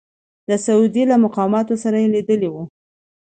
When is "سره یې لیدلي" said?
1.83-2.49